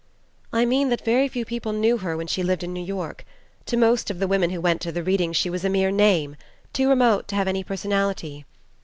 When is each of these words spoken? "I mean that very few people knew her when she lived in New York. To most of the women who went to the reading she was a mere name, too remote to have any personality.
"I 0.51 0.65
mean 0.65 0.89
that 0.89 1.05
very 1.05 1.27
few 1.27 1.45
people 1.45 1.73
knew 1.73 1.99
her 1.99 2.17
when 2.17 2.25
she 2.25 2.41
lived 2.41 2.63
in 2.63 2.73
New 2.73 2.83
York. 2.83 3.23
To 3.67 3.77
most 3.77 4.09
of 4.09 4.17
the 4.17 4.27
women 4.27 4.49
who 4.49 4.59
went 4.59 4.81
to 4.81 4.91
the 4.91 5.03
reading 5.03 5.31
she 5.31 5.47
was 5.47 5.63
a 5.63 5.69
mere 5.69 5.91
name, 5.91 6.37
too 6.73 6.89
remote 6.89 7.27
to 7.27 7.35
have 7.35 7.47
any 7.47 7.63
personality. 7.63 8.45